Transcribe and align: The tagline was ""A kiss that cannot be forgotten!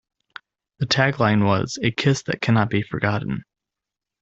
The 0.79 0.87
tagline 0.87 1.45
was 1.45 1.77
""A 1.83 1.91
kiss 1.91 2.23
that 2.23 2.41
cannot 2.41 2.71
be 2.71 2.81
forgotten! 2.81 3.43